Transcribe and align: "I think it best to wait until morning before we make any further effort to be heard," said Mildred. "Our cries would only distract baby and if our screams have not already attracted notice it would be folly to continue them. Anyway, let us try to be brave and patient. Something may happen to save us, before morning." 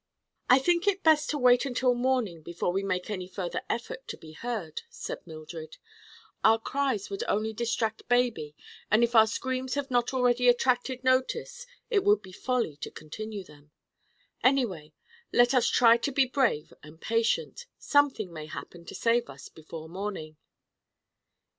"I 0.49 0.57
think 0.57 0.87
it 0.87 1.03
best 1.03 1.29
to 1.29 1.37
wait 1.37 1.63
until 1.63 1.93
morning 1.93 2.41
before 2.41 2.73
we 2.73 2.81
make 2.81 3.11
any 3.11 3.27
further 3.27 3.61
effort 3.69 4.07
to 4.07 4.17
be 4.17 4.31
heard," 4.31 4.81
said 4.89 5.27
Mildred. 5.27 5.77
"Our 6.43 6.57
cries 6.57 7.11
would 7.11 7.23
only 7.27 7.53
distract 7.53 8.07
baby 8.09 8.55
and 8.89 9.03
if 9.03 9.13
our 9.13 9.27
screams 9.27 9.75
have 9.75 9.91
not 9.91 10.11
already 10.11 10.49
attracted 10.49 11.03
notice 11.03 11.67
it 11.91 12.03
would 12.03 12.23
be 12.23 12.31
folly 12.31 12.77
to 12.77 12.89
continue 12.89 13.43
them. 13.43 13.69
Anyway, 14.43 14.93
let 15.31 15.53
us 15.53 15.67
try 15.69 15.97
to 15.97 16.11
be 16.11 16.25
brave 16.25 16.73
and 16.81 16.99
patient. 16.99 17.67
Something 17.77 18.33
may 18.33 18.47
happen 18.47 18.85
to 18.85 18.95
save 18.95 19.29
us, 19.29 19.49
before 19.49 19.87
morning." 19.87 20.35